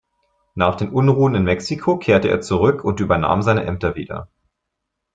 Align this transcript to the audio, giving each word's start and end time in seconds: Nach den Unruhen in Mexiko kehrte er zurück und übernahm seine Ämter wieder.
Nach 0.55 0.73
den 0.77 0.89
Unruhen 0.89 1.35
in 1.35 1.43
Mexiko 1.43 1.95
kehrte 1.99 2.27
er 2.27 2.41
zurück 2.41 2.83
und 2.83 2.99
übernahm 2.99 3.43
seine 3.43 3.65
Ämter 3.65 3.93
wieder. 3.93 4.31